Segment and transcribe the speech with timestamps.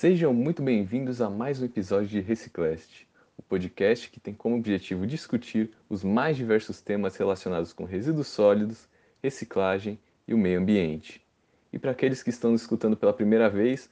[0.00, 3.06] Sejam muito bem-vindos a mais um episódio de Reciclast,
[3.36, 8.88] o podcast que tem como objetivo discutir os mais diversos temas relacionados com resíduos sólidos,
[9.22, 11.22] reciclagem e o meio ambiente.
[11.70, 13.90] E para aqueles que estão nos escutando pela primeira vez,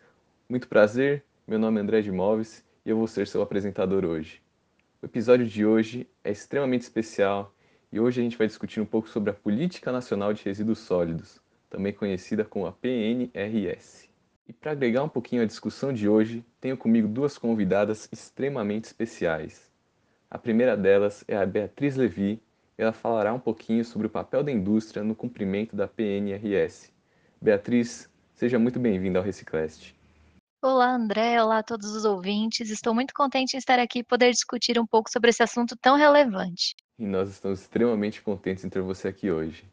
[0.49, 4.41] muito prazer, meu nome é André de Móveis e eu vou ser seu apresentador hoje.
[5.03, 7.55] O episódio de hoje é extremamente especial
[7.93, 11.39] e hoje a gente vai discutir um pouco sobre a Política Nacional de Resíduos Sólidos,
[11.69, 14.08] também conhecida como a PNRS.
[14.49, 19.71] E para agregar um pouquinho à discussão de hoje, tenho comigo duas convidadas extremamente especiais.
[20.31, 22.41] A primeira delas é a Beatriz Levi,
[22.79, 26.91] ela falará um pouquinho sobre o papel da indústria no cumprimento da PNRS.
[27.39, 29.95] Beatriz, seja muito bem-vinda ao Reciclast.
[30.63, 31.43] Olá, André.
[31.43, 32.71] Olá a todos os ouvintes.
[32.71, 35.95] Estou muito contente em estar aqui e poder discutir um pouco sobre esse assunto tão
[35.95, 36.75] relevante.
[36.99, 39.65] E nós estamos extremamente contentes em ter você aqui hoje.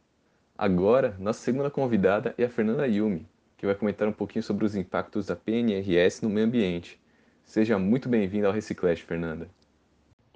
[0.57, 3.27] Agora, nossa segunda convidada é a Fernanda Yumi,
[3.65, 6.99] que vai comentar um pouquinho sobre os impactos da PNRS no meio ambiente.
[7.43, 9.49] Seja muito bem-vinda ao Reciclast, Fernanda.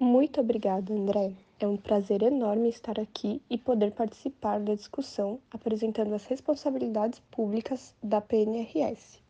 [0.00, 1.32] Muito obrigada, André.
[1.60, 7.94] É um prazer enorme estar aqui e poder participar da discussão apresentando as responsabilidades públicas
[8.02, 9.20] da PNRS.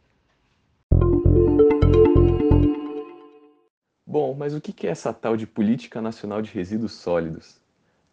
[4.06, 7.60] Bom, mas o que é essa tal de Política Nacional de Resíduos Sólidos?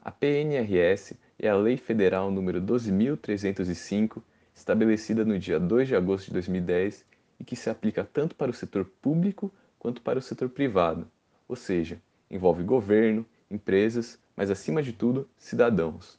[0.04, 4.22] A PNRS é a Lei Federal número 12.305
[4.58, 7.06] estabelecida no dia 2 de agosto de 2010
[7.40, 11.08] e que se aplica tanto para o setor público quanto para o setor privado,
[11.48, 16.18] ou seja, envolve governo, empresas, mas acima de tudo, cidadãos.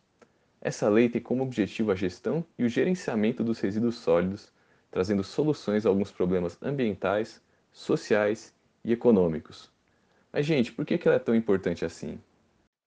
[0.60, 4.52] Essa lei tem como objetivo a gestão e o gerenciamento dos resíduos sólidos,
[4.90, 7.42] trazendo soluções a alguns problemas ambientais,
[7.72, 9.70] sociais e econômicos.
[10.32, 12.20] Mas, gente, por que ela é tão importante assim?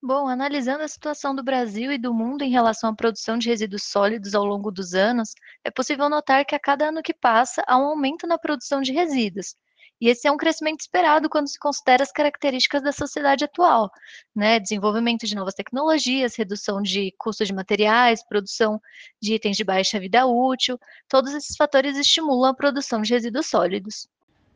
[0.04, 3.84] Bom, analisando a situação do Brasil e do mundo em relação à produção de resíduos
[3.84, 7.78] sólidos ao longo dos anos, é possível notar que a cada ano que passa há
[7.78, 9.56] um aumento na produção de resíduos.
[10.02, 13.92] E esse é um crescimento esperado quando se considera as características da sociedade atual,
[14.36, 14.60] né?
[14.60, 18.82] Desenvolvimento de novas tecnologias, redução de custos de materiais, produção
[19.22, 24.08] de itens de baixa vida útil, todos esses fatores estimulam a produção de resíduos sólidos.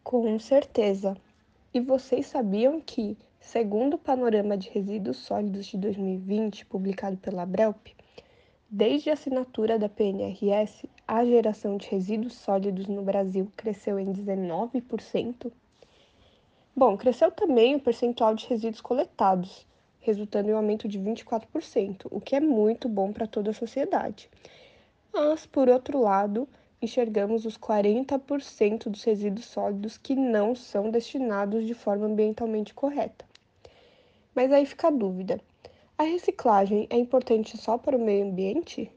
[0.03, 1.15] Com certeza.
[1.71, 3.15] E vocês sabiam que
[3.47, 7.87] Segundo o Panorama de Resíduos Sólidos de 2020, publicado pela Abrelp,
[8.67, 15.51] desde a assinatura da PNRS, a geração de resíduos sólidos no Brasil cresceu em 19%.
[16.75, 19.65] Bom, cresceu também o percentual de resíduos coletados,
[20.01, 24.27] resultando em um aumento de 24%, o que é muito bom para toda a sociedade.
[25.13, 26.49] Mas, por outro lado,
[26.81, 33.23] enxergamos os 40% dos resíduos sólidos que não são destinados de forma ambientalmente correta.
[34.35, 35.39] Mas aí fica a dúvida:
[35.97, 38.91] a reciclagem é importante só para o meio ambiente?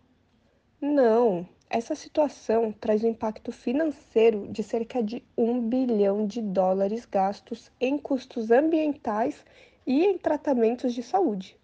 [0.81, 1.49] Não.
[1.71, 7.99] Essa situação traz um impacto financeiro de cerca de um bilhão de dólares gastos em
[7.99, 9.45] custos ambientais
[9.87, 11.59] e em tratamentos de saúde.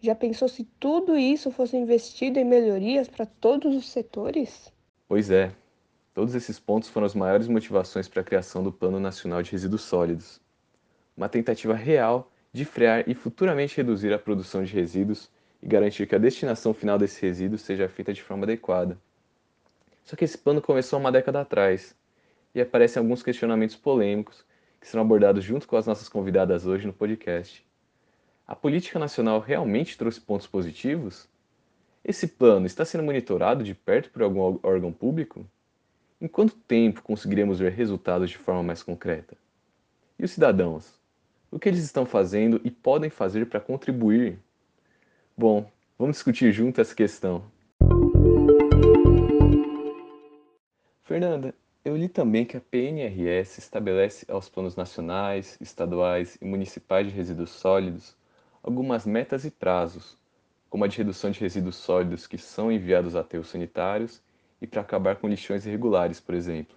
[0.00, 4.72] Já pensou se tudo isso fosse investido em melhorias para todos os setores?
[5.06, 5.52] Pois é.
[6.14, 9.82] Todos esses pontos foram as maiores motivações para a criação do Plano Nacional de Resíduos
[9.82, 10.40] Sólidos.
[11.14, 15.30] Uma tentativa real de frear e futuramente reduzir a produção de resíduos
[15.62, 18.98] e garantir que a destinação final desses resíduos seja feita de forma adequada.
[20.02, 21.94] Só que esse plano começou há uma década atrás
[22.54, 24.42] e aparecem alguns questionamentos polêmicos
[24.80, 27.62] que serão abordados junto com as nossas convidadas hoje no podcast.
[28.46, 31.28] A política nacional realmente trouxe pontos positivos?
[32.02, 35.46] Esse plano está sendo monitorado de perto por algum órgão público?
[36.18, 39.36] Em quanto tempo conseguiremos ver resultados de forma mais concreta?
[40.18, 40.95] E os cidadãos?
[41.56, 44.38] O que eles estão fazendo e podem fazer para contribuir?
[45.34, 45.66] Bom,
[45.98, 47.44] vamos discutir junto essa questão.
[51.02, 57.14] Fernanda, eu li também que a PNRS estabelece aos planos nacionais, estaduais e municipais de
[57.14, 58.14] resíduos sólidos
[58.62, 60.14] algumas metas e prazos,
[60.68, 64.20] como a de redução de resíduos sólidos que são enviados a aterros sanitários
[64.60, 66.76] e para acabar com lixões irregulares, por exemplo.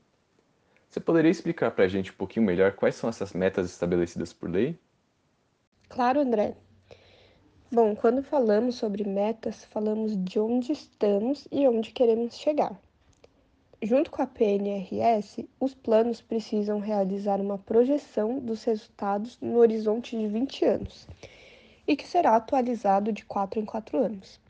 [0.90, 4.50] Você poderia explicar para a gente um pouquinho melhor quais são essas metas estabelecidas por
[4.50, 4.76] lei?
[5.88, 6.56] Claro, André.
[7.72, 12.76] Bom, quando falamos sobre metas, falamos de onde estamos e onde queremos chegar.
[13.80, 20.28] Junto com a PNRS, os planos precisam realizar uma projeção dos resultados no horizonte de
[20.28, 21.08] 20 anos
[21.88, 24.42] e que será atualizado de 4 em 4 anos,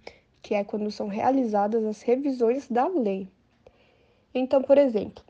[0.42, 3.28] que é quando são realizadas as revisões da lei.
[4.34, 5.24] Então, por exemplo,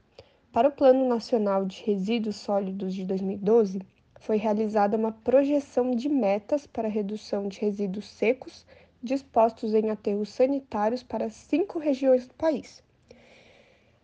[0.51, 3.81] para o Plano Nacional de Resíduos Sólidos de 2012,
[4.19, 8.65] foi realizada uma projeção de metas para redução de resíduos secos
[9.01, 12.83] dispostos em aterros sanitários para cinco regiões do país.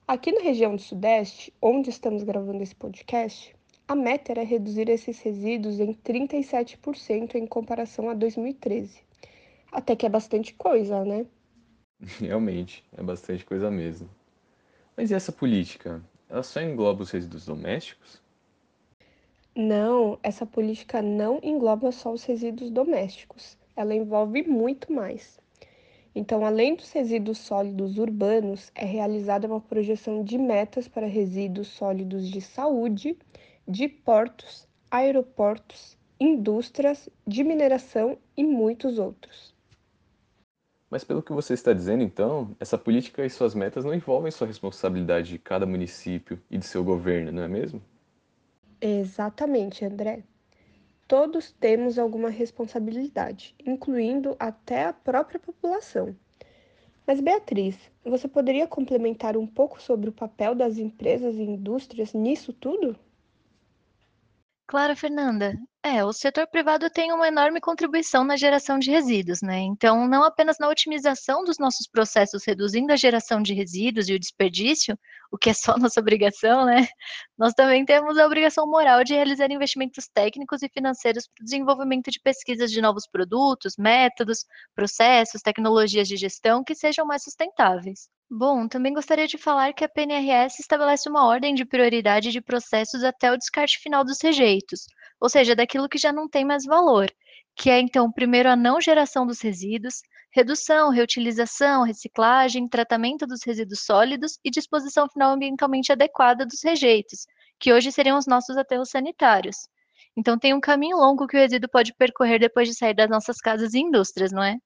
[0.07, 3.55] Aqui na região do Sudeste, onde estamos gravando esse podcast,
[3.87, 8.99] a meta era reduzir esses resíduos em 37% em comparação a 2013.
[9.71, 11.25] Até que é bastante coisa, né?
[12.19, 14.07] Realmente, é bastante coisa mesmo.
[14.95, 16.01] Mas e essa política?
[16.29, 18.21] Ela só engloba os resíduos domésticos?
[19.55, 23.57] Não, essa política não engloba só os resíduos domésticos.
[23.75, 25.39] Ela envolve muito mais.
[26.13, 32.29] Então, além dos resíduos sólidos urbanos, é realizada uma projeção de metas para resíduos sólidos
[32.29, 33.17] de saúde,
[33.65, 39.54] de portos, aeroportos, indústrias, de mineração e muitos outros.
[40.89, 44.45] Mas pelo que você está dizendo, então, essa política e suas metas não envolvem só
[44.45, 47.81] a responsabilidade de cada município e de seu governo, não é mesmo?
[48.79, 50.23] Exatamente, André.
[51.07, 56.15] Todos temos alguma responsabilidade, incluindo até a própria população.
[57.05, 62.51] Mas, Beatriz, você poderia complementar um pouco sobre o papel das empresas e indústrias nisso
[62.51, 62.95] tudo?
[64.67, 65.53] Claro, Fernanda.
[65.83, 69.59] É, o setor privado tem uma enorme contribuição na geração de resíduos, né?
[69.59, 74.19] Então, não apenas na otimização dos nossos processos, reduzindo a geração de resíduos e o
[74.19, 74.97] desperdício,
[75.31, 76.87] o que é só nossa obrigação, né?
[77.37, 82.09] Nós também temos a obrigação moral de realizar investimentos técnicos e financeiros para o desenvolvimento
[82.09, 88.09] de pesquisas de novos produtos, métodos, processos, tecnologias de gestão que sejam mais sustentáveis.
[88.29, 93.03] Bom, também gostaria de falar que a PNRS estabelece uma ordem de prioridade de processos
[93.03, 94.87] até o descarte final dos rejeitos,
[95.19, 97.07] ou seja, daquilo que já não tem mais valor,
[97.55, 100.01] que é então primeiro a não geração dos resíduos,
[100.33, 107.27] redução, reutilização, reciclagem, tratamento dos resíduos sólidos e disposição final ambientalmente adequada dos rejeitos,
[107.59, 109.55] que hoje seriam os nossos aterros sanitários.
[110.17, 113.37] Então tem um caminho longo que o resíduo pode percorrer depois de sair das nossas
[113.37, 114.57] casas e indústrias, não é?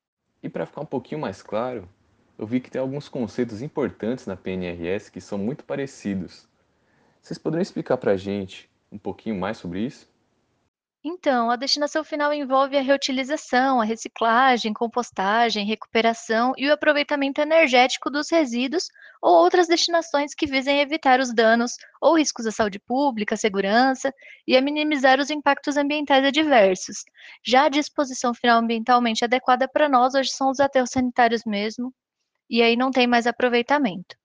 [0.42, 1.88] E para ficar um pouquinho mais claro,
[2.40, 6.48] eu vi que tem alguns conceitos importantes na PNRS que são muito parecidos.
[7.22, 10.10] Vocês poderiam explicar para a gente um pouquinho mais sobre isso?
[11.04, 18.10] Então, a destinação final envolve a reutilização, a reciclagem, compostagem, recuperação e o aproveitamento energético
[18.10, 18.88] dos resíduos
[19.22, 24.14] ou outras destinações que visem evitar os danos ou riscos à saúde pública, segurança
[24.48, 27.04] e a minimizar os impactos ambientais adversos.
[27.46, 31.94] Já a disposição final ambientalmente adequada para nós hoje são os aterros sanitários mesmo,
[32.50, 34.18] e aí não tem mais aproveitamento.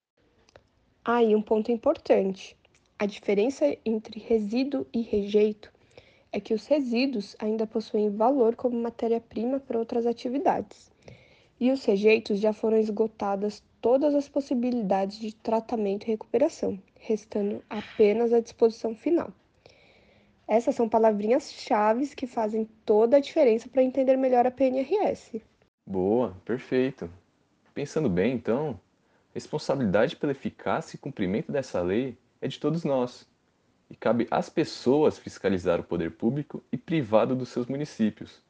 [1.04, 2.56] Ah, e um ponto importante:
[2.98, 5.72] a diferença entre resíduo e rejeito
[6.32, 10.90] é que os resíduos ainda possuem valor como matéria-prima para outras atividades,
[11.60, 18.32] e os rejeitos já foram esgotadas todas as possibilidades de tratamento e recuperação, restando apenas
[18.32, 19.30] a disposição final.
[20.48, 25.40] Essas são palavrinhas chaves que fazem toda a diferença para entender melhor a PNRS.
[25.86, 27.10] Boa, perfeito.
[27.74, 28.78] Pensando bem, então,
[29.30, 33.26] a responsabilidade pela eficácia e cumprimento dessa lei é de todos nós,
[33.90, 38.40] e cabe às pessoas fiscalizar o poder público e privado dos seus municípios.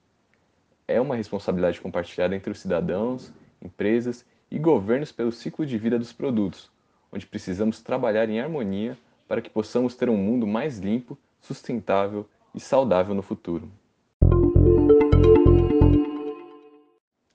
[0.87, 3.33] É uma responsabilidade compartilhada entre os cidadãos,
[3.63, 6.71] empresas e governos pelo ciclo de vida dos produtos,
[7.11, 12.61] onde precisamos trabalhar em harmonia para que possamos ter um mundo mais limpo, sustentável e
[12.61, 13.73] saudável no futuro.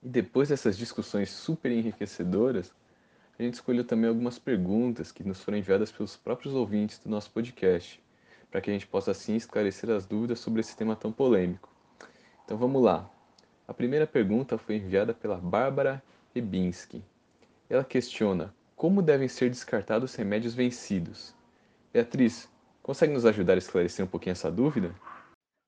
[0.09, 2.73] E depois dessas discussões super enriquecedoras,
[3.37, 7.29] a gente escolheu também algumas perguntas que nos foram enviadas pelos próprios ouvintes do nosso
[7.29, 8.01] podcast,
[8.49, 11.69] para que a gente possa assim esclarecer as dúvidas sobre esse tema tão polêmico.
[12.43, 13.07] Então vamos lá.
[13.67, 16.01] A primeira pergunta foi enviada pela Bárbara
[16.33, 17.03] Rebinski.
[17.69, 21.35] Ela questiona como devem ser descartados remédios vencidos.
[21.93, 22.49] Beatriz,
[22.81, 24.91] consegue nos ajudar a esclarecer um pouquinho essa dúvida?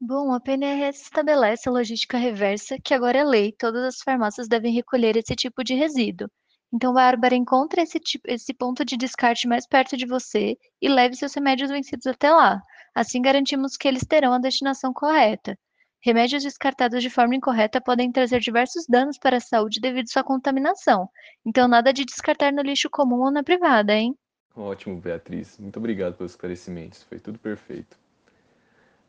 [0.04, 4.74] Bom, a PNRS estabelece a logística reversa, que agora é lei, todas as farmácias devem
[4.74, 6.28] recolher esse tipo de resíduo.
[6.74, 11.16] Então, Bárbara, encontre esse, tipo, esse ponto de descarte mais perto de você e leve
[11.16, 12.60] seus remédios vencidos até lá.
[12.96, 15.56] Assim, garantimos que eles terão a destinação correta.
[16.04, 20.24] Remédios descartados de forma incorreta podem trazer diversos danos para a saúde devido à sua
[20.24, 21.08] contaminação.
[21.46, 24.16] Então, nada de descartar no lixo comum ou na privada, hein?
[24.56, 25.60] Ótimo, Beatriz.
[25.60, 27.04] Muito obrigado pelos esclarecimentos.
[27.04, 27.96] Foi tudo perfeito.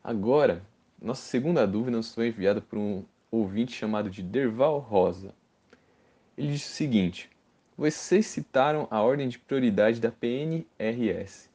[0.03, 0.61] Agora,
[1.03, 5.35] nossa segunda dúvida nos foi enviada por um ouvinte chamado de Derval Rosa.
[6.37, 7.29] Ele diz o seguinte:
[7.77, 11.49] Vocês citaram a ordem de prioridade da PNRS.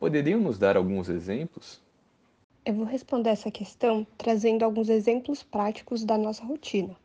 [0.00, 1.82] Poderiam nos dar alguns exemplos?
[2.64, 6.96] Eu vou responder essa questão trazendo alguns exemplos práticos da nossa rotina.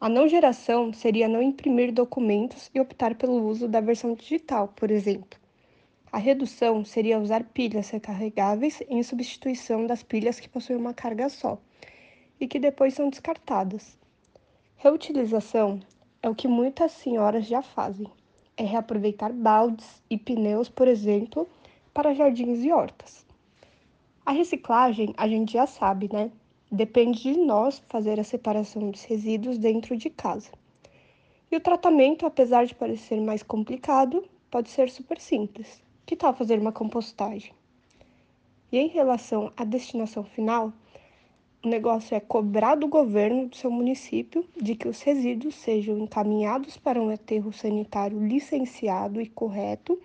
[0.00, 4.90] A não geração seria não imprimir documentos e optar pelo uso da versão digital, por
[4.90, 5.38] exemplo.
[6.14, 11.58] A redução seria usar pilhas recarregáveis em substituição das pilhas que possuem uma carga só
[12.38, 13.98] e que depois são descartadas.
[14.76, 15.80] Reutilização
[16.22, 18.06] é o que muitas senhoras já fazem.
[18.56, 21.48] é reaproveitar baldes e pneus, por exemplo,
[21.92, 23.26] para jardins e hortas.
[24.24, 26.30] A reciclagem, a gente já sabe, né?
[26.70, 30.52] Depende de nós fazer a separação dos resíduos dentro de casa.
[31.50, 35.82] E o tratamento, apesar de parecer mais complicado, pode ser super simples.
[36.06, 37.52] Que tal fazer uma compostagem?
[38.70, 40.72] E em relação à destinação final,
[41.64, 46.76] o negócio é cobrar do governo do seu município de que os resíduos sejam encaminhados
[46.76, 49.98] para um aterro sanitário licenciado e correto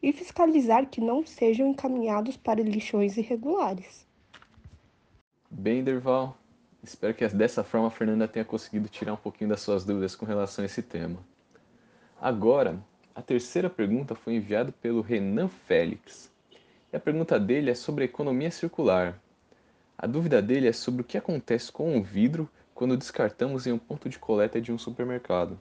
[0.00, 4.06] e fiscalizar que não sejam encaminhados para lixões irregulares.
[5.50, 6.36] Bem, Derval,
[6.84, 10.24] espero que dessa forma a Fernanda tenha conseguido tirar um pouquinho das suas dúvidas com
[10.24, 11.18] relação a esse tema.
[12.20, 12.80] Agora,
[13.14, 16.30] a terceira pergunta foi enviada pelo Renan Félix.
[16.92, 19.18] E a pergunta dele é sobre a economia circular.
[19.96, 23.78] A dúvida dele é sobre o que acontece com o vidro quando descartamos em um
[23.78, 25.58] ponto de coleta de um supermercado.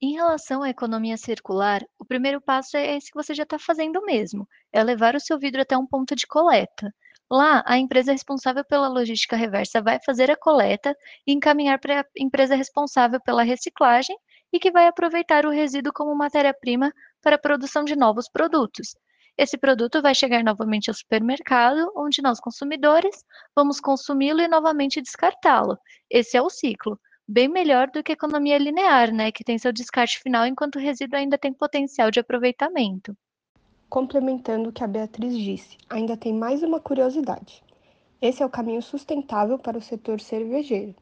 [0.00, 4.04] Em relação à economia circular, o primeiro passo é esse que você já está fazendo
[4.04, 6.92] mesmo, é levar o seu vidro até um ponto de coleta.
[7.30, 10.94] Lá, a empresa responsável pela logística reversa vai fazer a coleta
[11.26, 14.16] e encaminhar para a empresa responsável pela reciclagem
[14.56, 16.90] e que vai aproveitar o resíduo como matéria-prima
[17.22, 18.96] para a produção de novos produtos.
[19.36, 23.22] Esse produto vai chegar novamente ao supermercado, onde nós, consumidores,
[23.54, 25.76] vamos consumi-lo e novamente descartá-lo.
[26.10, 26.98] Esse é o ciclo
[27.28, 31.18] bem melhor do que economia linear, né, que tem seu descarte final enquanto o resíduo
[31.18, 33.14] ainda tem potencial de aproveitamento.
[33.90, 37.62] Complementando o que a Beatriz disse, ainda tem mais uma curiosidade.
[38.22, 40.94] Esse é o caminho sustentável para o setor cervejeiro.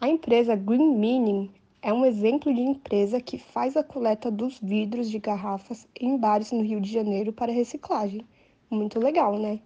[0.00, 1.52] A empresa Green Meaning
[1.82, 6.52] é um exemplo de empresa que faz a coleta dos vidros de garrafas em bares
[6.52, 8.24] no Rio de Janeiro para reciclagem.
[8.70, 9.60] Muito legal, né?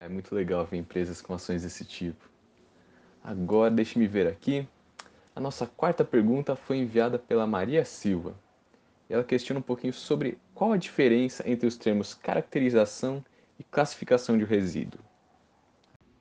[0.00, 2.28] É muito legal ver empresas com ações desse tipo.
[3.22, 4.68] Agora, deixe-me ver aqui.
[5.36, 8.34] A nossa quarta pergunta foi enviada pela Maria Silva.
[9.08, 13.24] Ela questiona um pouquinho sobre qual a diferença entre os termos caracterização
[13.58, 15.00] e classificação de resíduo.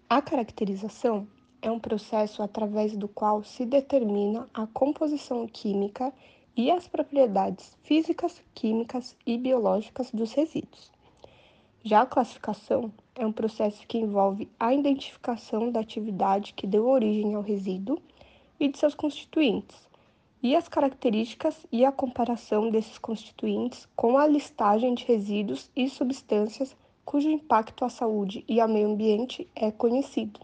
[0.08, 1.28] A caracterização
[1.64, 6.14] é um processo através do qual se determina a composição química
[6.58, 10.92] e as propriedades físicas, químicas e biológicas dos resíduos.
[11.82, 17.34] Já a classificação é um processo que envolve a identificação da atividade que deu origem
[17.34, 17.98] ao resíduo
[18.60, 19.88] e de seus constituintes,
[20.42, 26.76] e as características e a comparação desses constituintes com a listagem de resíduos e substâncias
[27.06, 30.42] cujo impacto à saúde e ao meio ambiente é conhecido.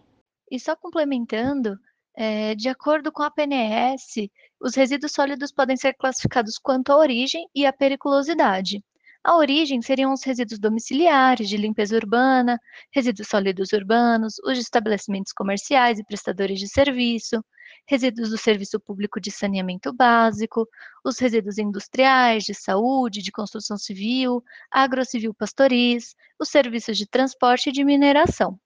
[0.51, 1.77] E só complementando,
[2.15, 4.29] é, de acordo com a PNS,
[4.60, 8.84] os resíduos sólidos podem ser classificados quanto à origem e à periculosidade.
[9.24, 12.60] A origem seriam os resíduos domiciliares, de limpeza urbana,
[12.91, 17.44] resíduos sólidos urbanos, os de estabelecimentos comerciais e prestadores de serviço,
[17.88, 20.68] resíduos do serviço público de saneamento básico,
[21.03, 27.74] os resíduos industriais, de saúde, de construção civil, agrocivil pastoris, os serviços de transporte e
[27.74, 28.60] de mineração.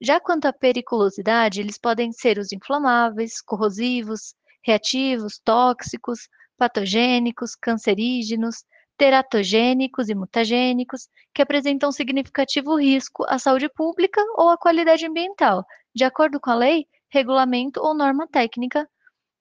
[0.00, 8.64] Já quanto à periculosidade, eles podem ser os inflamáveis, corrosivos, reativos, tóxicos, patogênicos, cancerígenos,
[8.96, 15.64] teratogênicos e mutagênicos, que apresentam significativo risco à saúde pública ou à qualidade ambiental,
[15.94, 18.88] de acordo com a lei, regulamento ou norma técnica,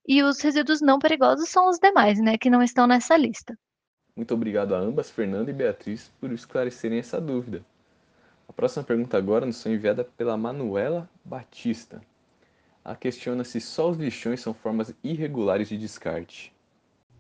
[0.08, 3.58] e os resíduos não perigosos são os demais, né, que não estão nessa lista.
[4.16, 7.64] Muito obrigado a ambas, Fernanda e Beatriz, por esclarecerem essa dúvida.
[8.48, 12.02] A próxima pergunta agora nos foi enviada pela Manuela Batista.
[12.84, 16.54] Ela questiona se só os lixões são formas irregulares de descarte.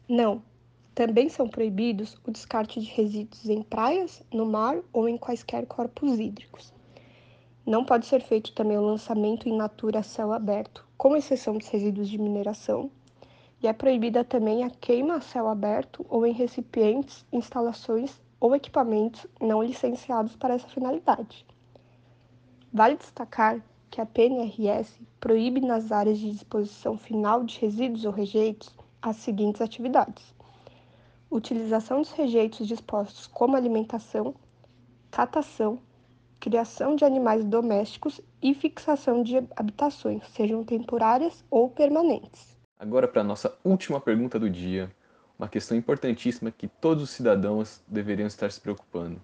[0.07, 0.41] Não,
[0.96, 6.17] também são proibidos o descarte de resíduos em praias, no mar ou em quaisquer corpos
[6.17, 6.74] hídricos.
[7.65, 11.67] Não pode ser feito também o lançamento em natura a céu aberto, com exceção dos
[11.67, 12.89] resíduos de mineração,
[13.62, 19.25] e é proibida também a queima a céu aberto ou em recipientes, instalações ou equipamentos
[19.41, 21.46] não licenciados para essa finalidade.
[22.72, 28.70] Vale destacar que a PNRS proíbe nas áreas de disposição final de resíduos ou rejeitos
[29.01, 30.36] as seguintes atividades:
[31.32, 34.36] utilização dos rejeitos dispostos como alimentação,
[35.10, 35.79] catação,
[36.39, 42.56] criação de animais domésticos e fixação de habitações, sejam temporárias ou permanentes.
[42.79, 44.91] Agora, para a nossa última pergunta do dia,
[45.38, 49.22] uma questão importantíssima que todos os cidadãos deveriam estar se preocupando.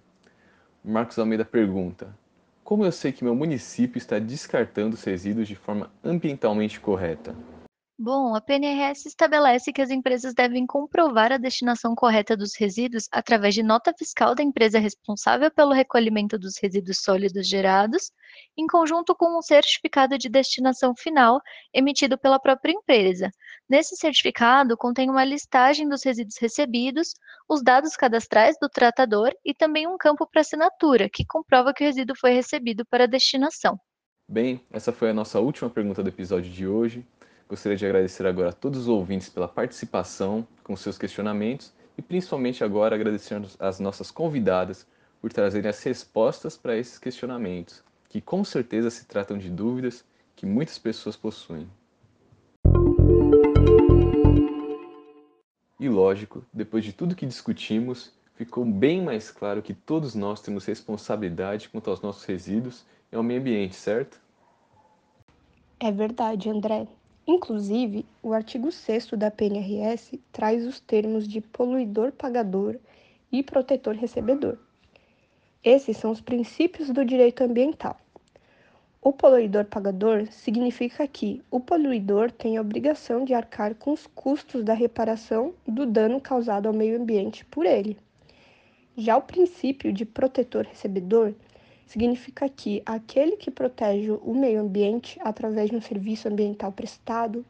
[0.84, 2.16] Marcos Almeida pergunta:
[2.62, 7.34] Como eu sei que meu município está descartando os resíduos de forma ambientalmente correta?
[7.96, 13.54] Bom, a PNRS estabelece que as empresas devem comprovar a destinação correta dos resíduos através
[13.54, 18.10] de nota fiscal da empresa responsável pelo recolhimento dos resíduos sólidos gerados,
[18.56, 21.40] em conjunto com um certificado de destinação final
[21.72, 23.30] emitido pela própria empresa,
[23.68, 27.14] Nesse certificado contém uma listagem dos resíduos recebidos,
[27.48, 31.86] os dados cadastrais do tratador e também um campo para assinatura, que comprova que o
[31.86, 33.78] resíduo foi recebido para destinação.
[34.28, 37.06] Bem, essa foi a nossa última pergunta do episódio de hoje.
[37.48, 42.62] Gostaria de agradecer agora a todos os ouvintes pela participação com seus questionamentos e principalmente
[42.62, 44.86] agora agradecer às nossas convidadas
[45.20, 50.04] por trazerem as respostas para esses questionamentos, que com certeza se tratam de dúvidas
[50.36, 51.66] que muitas pessoas possuem.
[55.84, 60.64] E lógico, depois de tudo que discutimos, ficou bem mais claro que todos nós temos
[60.64, 64.18] responsabilidade quanto aos nossos resíduos e ao meio ambiente, certo?
[65.78, 66.88] É verdade, André.
[67.26, 72.76] Inclusive, o artigo 6 da PNRS traz os termos de poluidor pagador
[73.30, 74.56] e protetor recebedor.
[75.62, 78.00] Esses são os princípios do direito ambiental.
[79.06, 84.64] O poluidor pagador significa que o poluidor tem a obrigação de arcar com os custos
[84.64, 87.98] da reparação do dano causado ao meio ambiente por ele.
[88.96, 91.34] Já o princípio de protetor recebedor
[91.86, 97.44] significa que aquele que protege o meio ambiente através de um serviço ambiental prestado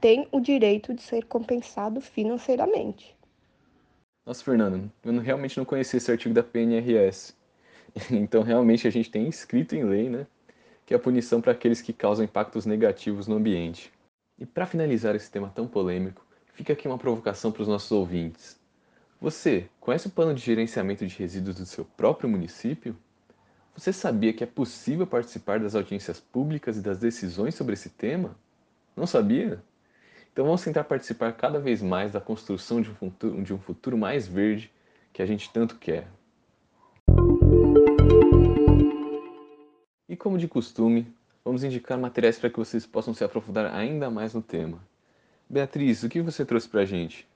[0.00, 3.14] tem o direito de ser compensado financeiramente.
[4.24, 7.36] Nossa, Fernando, eu realmente não conhecia esse artigo da PNRS.
[8.10, 10.26] Então, realmente, a gente tem escrito em lei, né?
[10.86, 13.92] Que é a punição para aqueles que causam impactos negativos no ambiente.
[14.38, 16.24] E para finalizar esse tema tão polêmico,
[16.54, 18.58] fica aqui uma provocação para os nossos ouvintes.
[19.20, 22.96] Você conhece o plano de gerenciamento de resíduos do seu próprio município?
[23.76, 28.36] Você sabia que é possível participar das audiências públicas e das decisões sobre esse tema?
[28.96, 29.62] Não sabia?
[30.32, 33.96] Então vamos tentar participar cada vez mais da construção de um futuro, de um futuro
[33.96, 34.70] mais verde
[35.12, 36.08] que a gente tanto quer.
[40.14, 41.12] E como de costume,
[41.44, 44.80] vamos indicar materiais para que vocês possam se aprofundar ainda mais no tema.
[45.50, 47.26] Beatriz, o que você trouxe para a gente?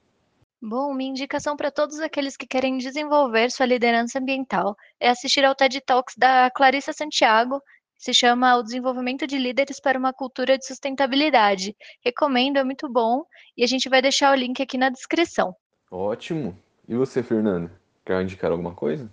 [0.62, 5.56] Bom, minha indicação para todos aqueles que querem desenvolver sua liderança ambiental é assistir ao
[5.56, 7.60] TED Talks da Clarissa Santiago,
[7.96, 11.76] que se chama O Desenvolvimento de Líderes para uma Cultura de Sustentabilidade.
[12.04, 13.24] Recomendo, é muito bom
[13.56, 15.52] e a gente vai deixar o link aqui na descrição.
[15.90, 16.56] Ótimo!
[16.86, 17.72] E você, Fernando?
[18.06, 19.12] Quer indicar alguma coisa?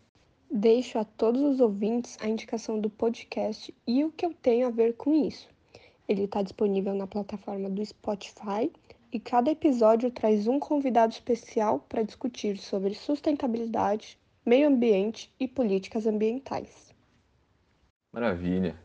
[0.49, 4.71] Deixo a todos os ouvintes a indicação do podcast e o que eu tenho a
[4.71, 5.49] ver com isso.
[6.07, 8.71] Ele está disponível na plataforma do Spotify
[9.11, 16.05] e cada episódio traz um convidado especial para discutir sobre sustentabilidade, meio ambiente e políticas
[16.05, 16.93] ambientais.
[18.11, 18.75] Maravilha!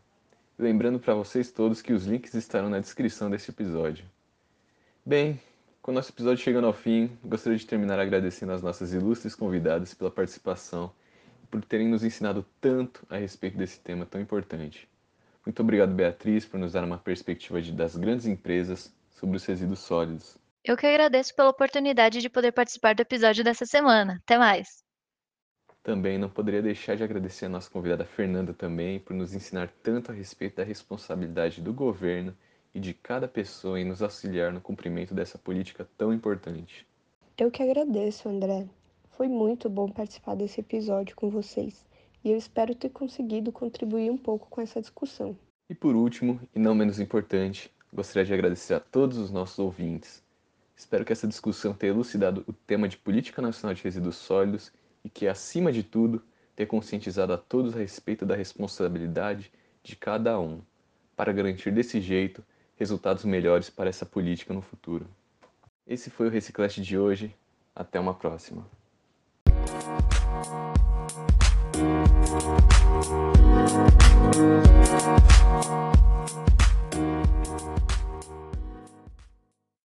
[0.58, 4.04] Lembrando para vocês todos que os links estarão na descrição desse episódio.
[5.04, 5.40] Bem,
[5.82, 9.94] com o nosso episódio chegando ao fim, gostaria de terminar agradecendo às nossas ilustres convidadas
[9.94, 10.92] pela participação
[11.50, 14.88] por terem nos ensinado tanto a respeito desse tema tão importante.
[15.44, 19.80] Muito obrigado, Beatriz, por nos dar uma perspectiva de, das grandes empresas sobre os resíduos
[19.80, 20.38] sólidos.
[20.62, 24.20] Eu que agradeço pela oportunidade de poder participar do episódio dessa semana.
[24.22, 24.84] Até mais!
[25.82, 30.12] Também não poderia deixar de agradecer a nossa convidada Fernanda também por nos ensinar tanto
[30.12, 32.36] a respeito da responsabilidade do governo
[32.74, 36.86] e de cada pessoa em nos auxiliar no cumprimento dessa política tão importante.
[37.38, 38.68] Eu que agradeço, André.
[39.20, 41.84] Foi muito bom participar desse episódio com vocês
[42.24, 45.36] e eu espero ter conseguido contribuir um pouco com essa discussão.
[45.68, 50.22] E por último, e não menos importante, gostaria de agradecer a todos os nossos ouvintes.
[50.74, 54.72] Espero que essa discussão tenha elucidado o tema de política nacional de resíduos sólidos
[55.04, 56.22] e que, acima de tudo,
[56.56, 59.52] tenha conscientizado a todos a respeito da responsabilidade
[59.82, 60.62] de cada um,
[61.14, 62.42] para garantir desse jeito
[62.74, 65.06] resultados melhores para essa política no futuro.
[65.86, 67.36] Esse foi o Reciclast de hoje.
[67.76, 68.79] Até uma próxima.
[69.70, 70.00] Thank